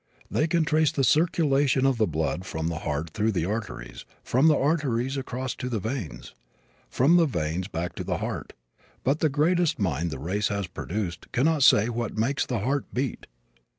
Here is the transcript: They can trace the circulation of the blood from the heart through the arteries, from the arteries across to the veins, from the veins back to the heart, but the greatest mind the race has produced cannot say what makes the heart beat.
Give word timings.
They 0.31 0.47
can 0.47 0.65
trace 0.65 0.91
the 0.91 1.03
circulation 1.03 1.85
of 1.85 1.99
the 1.99 2.07
blood 2.07 2.43
from 2.43 2.69
the 2.69 2.79
heart 2.79 3.11
through 3.11 3.33
the 3.33 3.45
arteries, 3.45 4.03
from 4.23 4.47
the 4.47 4.57
arteries 4.57 5.15
across 5.15 5.53
to 5.57 5.69
the 5.69 5.77
veins, 5.79 6.33
from 6.89 7.17
the 7.17 7.27
veins 7.27 7.67
back 7.67 7.93
to 7.97 8.03
the 8.03 8.17
heart, 8.17 8.53
but 9.03 9.19
the 9.19 9.29
greatest 9.29 9.77
mind 9.77 10.09
the 10.09 10.17
race 10.17 10.47
has 10.47 10.65
produced 10.65 11.31
cannot 11.31 11.61
say 11.61 11.87
what 11.87 12.17
makes 12.17 12.47
the 12.47 12.61
heart 12.61 12.85
beat. 12.91 13.27